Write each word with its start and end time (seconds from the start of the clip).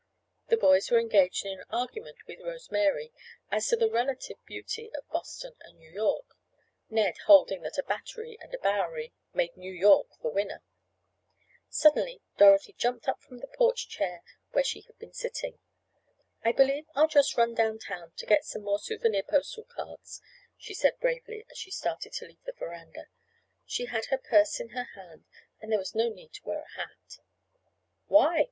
The 0.47 0.57
boys 0.57 0.89
were 0.89 0.97
engaged 0.99 1.45
in 1.45 1.59
an 1.59 1.65
argument 1.69 2.25
with 2.25 2.39
Rose 2.39 2.71
Mary, 2.71 3.13
as 3.51 3.67
to 3.67 3.75
the 3.75 3.87
relative 3.87 4.43
beauty 4.47 4.89
of 4.95 5.07
Boston 5.11 5.53
and 5.59 5.77
New 5.77 5.91
York, 5.91 6.25
Ned 6.89 7.19
holding 7.27 7.61
that 7.61 7.77
a 7.77 7.83
Battery 7.83 8.35
and 8.41 8.51
a 8.51 8.57
Bowery 8.57 9.13
made 9.31 9.55
New 9.55 9.71
York 9.71 10.07
the 10.23 10.31
winner. 10.31 10.63
Suddenly 11.69 12.19
Dorothy 12.35 12.73
jumped 12.73 13.07
up 13.07 13.21
from 13.21 13.37
the 13.41 13.45
porch 13.55 13.87
chair 13.89 14.23
where 14.53 14.63
she 14.63 14.81
had 14.81 14.97
been 14.97 15.13
sitting. 15.13 15.59
"I 16.43 16.51
believe 16.51 16.87
I'll 16.95 17.07
just 17.07 17.37
run 17.37 17.53
down 17.53 17.77
town 17.77 18.13
to 18.17 18.25
get 18.25 18.43
some 18.43 18.63
more 18.63 18.79
souvenir 18.79 19.21
postal 19.21 19.65
cards," 19.65 20.19
she 20.57 20.73
said 20.73 20.97
bravely, 20.99 21.45
as 21.51 21.59
she 21.59 21.69
started 21.69 22.11
to 22.13 22.25
leave 22.25 22.41
the 22.45 22.53
veranda. 22.53 23.05
She 23.67 23.85
had 23.85 24.05
her 24.05 24.17
purse 24.17 24.59
in 24.59 24.69
her 24.69 24.87
hand, 24.95 25.25
and 25.61 25.71
there 25.71 25.77
was 25.77 25.93
no 25.93 26.09
need 26.09 26.33
to 26.33 26.43
wear 26.43 26.61
a 26.63 26.69
hat. 26.75 27.19
"Why?" 28.07 28.39